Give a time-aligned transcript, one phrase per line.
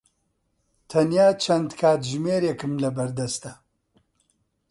[0.89, 3.53] تەنیا چەند کاتژمێرێکم لەبەردەستە.